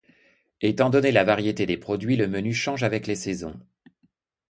[0.61, 3.59] Étant donné la variété des produits, le menu change avec les saisons.